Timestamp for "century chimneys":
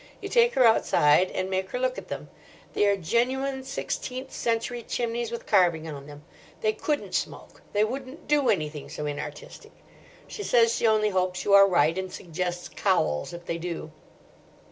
4.33-5.29